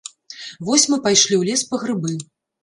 Вось 0.69 0.85
мы 0.93 0.97
пайшлі 1.03 1.35
ў 1.37 1.43
лес 1.51 1.61
па 1.75 1.81
грыбы. 1.83 2.17